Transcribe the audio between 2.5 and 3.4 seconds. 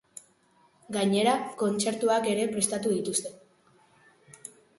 prestatu dituzte.